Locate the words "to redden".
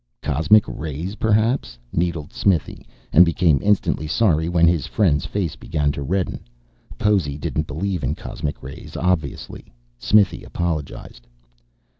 5.91-6.39